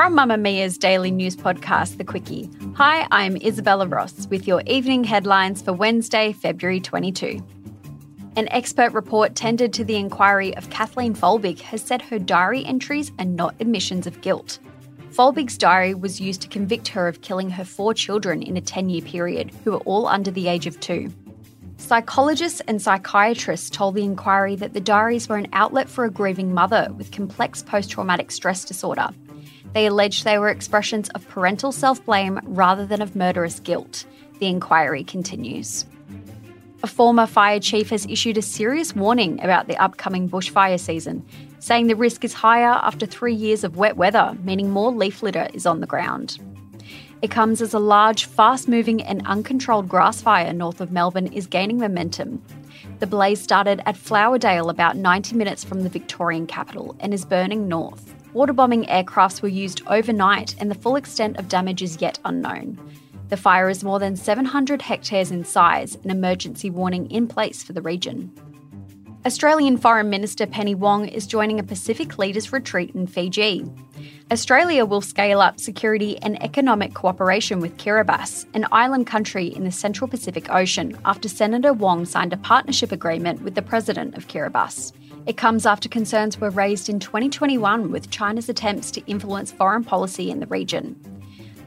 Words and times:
From 0.00 0.16
Mamamia's 0.16 0.78
daily 0.78 1.10
news 1.10 1.36
podcast, 1.36 1.98
The 1.98 2.04
Quicky. 2.04 2.48
Hi, 2.74 3.06
I'm 3.10 3.36
Isabella 3.36 3.86
Ross 3.86 4.26
with 4.28 4.48
your 4.48 4.62
evening 4.64 5.04
headlines 5.04 5.60
for 5.60 5.74
Wednesday, 5.74 6.32
February 6.32 6.80
22. 6.80 7.46
An 8.34 8.48
expert 8.48 8.94
report 8.94 9.34
tendered 9.34 9.74
to 9.74 9.84
the 9.84 9.96
inquiry 9.96 10.56
of 10.56 10.70
Kathleen 10.70 11.14
Folbigg 11.14 11.60
has 11.60 11.82
said 11.82 12.00
her 12.00 12.18
diary 12.18 12.64
entries 12.64 13.12
are 13.18 13.26
not 13.26 13.54
admissions 13.60 14.06
of 14.06 14.22
guilt. 14.22 14.58
Folbigg's 15.10 15.58
diary 15.58 15.92
was 15.92 16.18
used 16.18 16.40
to 16.40 16.48
convict 16.48 16.88
her 16.88 17.06
of 17.06 17.20
killing 17.20 17.50
her 17.50 17.64
four 17.66 17.92
children 17.92 18.42
in 18.42 18.56
a 18.56 18.62
10 18.62 18.88
year 18.88 19.02
period, 19.02 19.50
who 19.64 19.72
were 19.72 19.80
all 19.80 20.06
under 20.06 20.30
the 20.30 20.48
age 20.48 20.66
of 20.66 20.80
two. 20.80 21.12
Psychologists 21.76 22.62
and 22.68 22.80
psychiatrists 22.80 23.68
told 23.68 23.96
the 23.96 24.04
inquiry 24.04 24.56
that 24.56 24.72
the 24.72 24.80
diaries 24.80 25.28
were 25.28 25.36
an 25.36 25.48
outlet 25.52 25.90
for 25.90 26.06
a 26.06 26.10
grieving 26.10 26.54
mother 26.54 26.88
with 26.96 27.12
complex 27.12 27.62
post 27.62 27.90
traumatic 27.90 28.30
stress 28.30 28.64
disorder 28.64 29.10
they 29.72 29.86
alleged 29.86 30.24
they 30.24 30.38
were 30.38 30.48
expressions 30.48 31.08
of 31.10 31.28
parental 31.28 31.72
self 31.72 32.04
blame 32.04 32.40
rather 32.44 32.86
than 32.86 33.02
of 33.02 33.14
murderous 33.14 33.60
guilt. 33.60 34.04
The 34.38 34.46
inquiry 34.46 35.04
continues. 35.04 35.86
A 36.82 36.86
former 36.86 37.26
fire 37.26 37.60
chief 37.60 37.90
has 37.90 38.06
issued 38.06 38.38
a 38.38 38.42
serious 38.42 38.96
warning 38.96 39.42
about 39.42 39.68
the 39.68 39.76
upcoming 39.76 40.30
bushfire 40.30 40.80
season, 40.80 41.24
saying 41.58 41.88
the 41.88 41.94
risk 41.94 42.24
is 42.24 42.32
higher 42.32 42.80
after 42.82 43.04
three 43.04 43.34
years 43.34 43.64
of 43.64 43.76
wet 43.76 43.98
weather, 43.98 44.34
meaning 44.42 44.70
more 44.70 44.90
leaf 44.90 45.22
litter 45.22 45.48
is 45.52 45.66
on 45.66 45.80
the 45.80 45.86
ground. 45.86 46.38
It 47.20 47.30
comes 47.30 47.60
as 47.60 47.74
a 47.74 47.78
large, 47.78 48.24
fast 48.24 48.66
moving, 48.66 49.02
and 49.02 49.26
uncontrolled 49.26 49.90
grass 49.90 50.22
fire 50.22 50.54
north 50.54 50.80
of 50.80 50.90
Melbourne 50.90 51.26
is 51.26 51.46
gaining 51.46 51.76
momentum. 51.76 52.42
The 52.98 53.06
blaze 53.06 53.42
started 53.42 53.82
at 53.84 53.96
Flowerdale, 53.96 54.70
about 54.70 54.96
90 54.96 55.36
minutes 55.36 55.62
from 55.62 55.82
the 55.82 55.90
Victorian 55.90 56.46
capital, 56.46 56.96
and 56.98 57.12
is 57.12 57.26
burning 57.26 57.68
north. 57.68 58.14
Waterbombing 58.34 58.88
aircrafts 58.88 59.42
were 59.42 59.48
used 59.48 59.82
overnight, 59.88 60.54
and 60.60 60.70
the 60.70 60.76
full 60.76 60.94
extent 60.94 61.36
of 61.38 61.48
damage 61.48 61.82
is 61.82 62.00
yet 62.00 62.20
unknown. 62.24 62.78
The 63.28 63.36
fire 63.36 63.68
is 63.68 63.82
more 63.82 63.98
than 63.98 64.14
700 64.14 64.82
hectares 64.82 65.32
in 65.32 65.44
size, 65.44 65.96
an 66.04 66.10
emergency 66.10 66.70
warning 66.70 67.10
in 67.10 67.26
place 67.26 67.64
for 67.64 67.72
the 67.72 67.82
region. 67.82 68.32
Australian 69.26 69.76
Foreign 69.76 70.08
Minister 70.08 70.46
Penny 70.46 70.74
Wong 70.74 71.06
is 71.06 71.26
joining 71.26 71.60
a 71.60 71.62
Pacific 71.62 72.16
Leaders 72.16 72.54
Retreat 72.54 72.94
in 72.94 73.06
Fiji. 73.06 73.66
Australia 74.32 74.86
will 74.86 75.02
scale 75.02 75.42
up 75.42 75.60
security 75.60 76.16
and 76.22 76.42
economic 76.42 76.94
cooperation 76.94 77.60
with 77.60 77.76
Kiribati, 77.76 78.46
an 78.54 78.66
island 78.72 79.06
country 79.06 79.48
in 79.48 79.64
the 79.64 79.70
Central 79.70 80.08
Pacific 80.08 80.48
Ocean, 80.48 80.96
after 81.04 81.28
Senator 81.28 81.74
Wong 81.74 82.06
signed 82.06 82.32
a 82.32 82.38
partnership 82.38 82.92
agreement 82.92 83.42
with 83.42 83.54
the 83.54 83.60
President 83.60 84.16
of 84.16 84.26
Kiribati. 84.26 84.90
It 85.26 85.36
comes 85.36 85.66
after 85.66 85.90
concerns 85.90 86.40
were 86.40 86.48
raised 86.48 86.88
in 86.88 86.98
2021 86.98 87.90
with 87.90 88.08
China's 88.08 88.48
attempts 88.48 88.90
to 88.92 89.04
influence 89.06 89.52
foreign 89.52 89.84
policy 89.84 90.30
in 90.30 90.40
the 90.40 90.46
region. 90.46 90.98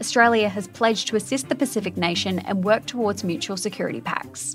Australia 0.00 0.48
has 0.48 0.68
pledged 0.68 1.08
to 1.08 1.16
assist 1.16 1.48
the 1.48 1.56
Pacific 1.56 1.96
nation 1.96 2.38
and 2.38 2.62
work 2.62 2.86
towards 2.86 3.24
mutual 3.24 3.56
security 3.56 4.00
pacts. 4.00 4.54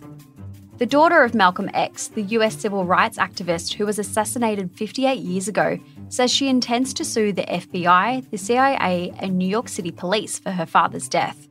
The 0.78 0.86
daughter 0.86 1.24
of 1.24 1.34
Malcolm 1.34 1.70
X, 1.74 2.10
the 2.10 2.24
US 2.24 2.58
civil 2.58 2.84
rights 2.84 3.18
activist 3.18 3.76
who 3.76 3.86
was 3.86 3.98
assassinated 3.98 4.70
58 4.74 5.20
years 5.20 5.48
ago, 5.48 5.80
says 6.10 6.34
she 6.34 6.50
intends 6.50 6.94
to 6.96 7.06
sue 7.06 7.32
the 7.32 7.44
FBI, 7.44 8.30
the 8.30 8.38
CIA, 8.38 9.14
and 9.20 9.38
New 9.38 9.48
York 9.48 9.70
City 9.70 9.92
police 9.92 10.38
for 10.38 10.52
her 10.52 10.66
father's 10.66 11.08
death. 11.08 11.48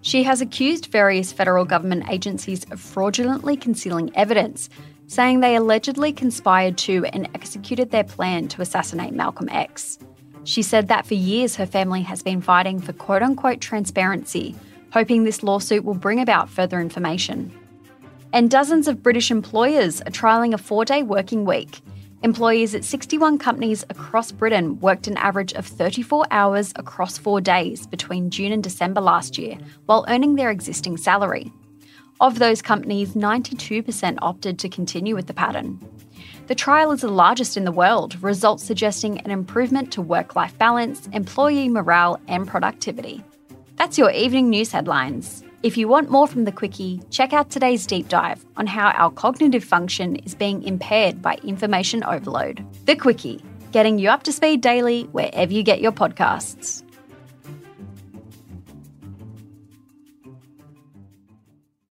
She 0.00 0.24
has 0.24 0.40
accused 0.40 0.86
various 0.86 1.32
federal 1.32 1.64
government 1.64 2.10
agencies 2.10 2.64
of 2.72 2.80
fraudulently 2.80 3.56
concealing 3.56 4.10
evidence, 4.16 4.68
saying 5.06 5.38
they 5.38 5.54
allegedly 5.54 6.12
conspired 6.12 6.76
to 6.78 7.04
and 7.06 7.28
executed 7.32 7.92
their 7.92 8.02
plan 8.02 8.48
to 8.48 8.60
assassinate 8.60 9.12
Malcolm 9.12 9.48
X. 9.50 10.00
She 10.42 10.62
said 10.62 10.88
that 10.88 11.06
for 11.06 11.14
years 11.14 11.54
her 11.54 11.66
family 11.66 12.02
has 12.02 12.24
been 12.24 12.40
fighting 12.40 12.80
for 12.80 12.92
quote 12.92 13.22
unquote 13.22 13.60
transparency, 13.60 14.56
hoping 14.92 15.22
this 15.22 15.44
lawsuit 15.44 15.84
will 15.84 15.94
bring 15.94 16.20
about 16.20 16.50
further 16.50 16.80
information. 16.80 17.56
And 18.34 18.50
dozens 18.50 18.88
of 18.88 19.00
British 19.00 19.30
employers 19.30 20.00
are 20.00 20.10
trialling 20.10 20.54
a 20.54 20.58
four 20.58 20.84
day 20.84 21.04
working 21.04 21.44
week. 21.44 21.80
Employees 22.24 22.74
at 22.74 22.82
61 22.82 23.38
companies 23.38 23.84
across 23.90 24.32
Britain 24.32 24.80
worked 24.80 25.06
an 25.06 25.16
average 25.18 25.52
of 25.52 25.64
34 25.64 26.26
hours 26.32 26.72
across 26.74 27.16
four 27.16 27.40
days 27.40 27.86
between 27.86 28.30
June 28.30 28.50
and 28.50 28.60
December 28.60 29.00
last 29.00 29.38
year, 29.38 29.56
while 29.86 30.04
earning 30.08 30.34
their 30.34 30.50
existing 30.50 30.96
salary. 30.96 31.52
Of 32.20 32.40
those 32.40 32.60
companies, 32.60 33.10
92% 33.10 34.18
opted 34.20 34.58
to 34.58 34.68
continue 34.68 35.14
with 35.14 35.28
the 35.28 35.34
pattern. 35.34 35.78
The 36.48 36.56
trial 36.56 36.90
is 36.90 37.02
the 37.02 37.08
largest 37.08 37.56
in 37.56 37.64
the 37.64 37.70
world, 37.70 38.20
results 38.20 38.64
suggesting 38.64 39.20
an 39.20 39.30
improvement 39.30 39.92
to 39.92 40.02
work 40.02 40.34
life 40.34 40.58
balance, 40.58 41.06
employee 41.12 41.68
morale, 41.68 42.18
and 42.26 42.48
productivity. 42.48 43.22
That's 43.76 43.96
your 43.96 44.10
evening 44.10 44.50
news 44.50 44.72
headlines. 44.72 45.44
If 45.64 45.78
you 45.78 45.88
want 45.88 46.10
more 46.10 46.28
from 46.28 46.44
the 46.44 46.52
Quicky, 46.52 47.02
check 47.08 47.32
out 47.32 47.48
today's 47.48 47.86
deep 47.86 48.08
dive 48.08 48.44
on 48.58 48.66
how 48.66 48.90
our 48.90 49.10
cognitive 49.10 49.64
function 49.64 50.16
is 50.16 50.34
being 50.34 50.62
impaired 50.62 51.22
by 51.22 51.36
information 51.36 52.04
overload. 52.04 52.62
The 52.84 52.94
Quicky, 52.94 53.42
getting 53.72 53.98
you 53.98 54.10
up 54.10 54.24
to 54.24 54.32
speed 54.32 54.60
daily 54.60 55.04
wherever 55.04 55.50
you 55.50 55.62
get 55.62 55.80
your 55.80 55.90
podcasts. 55.90 56.83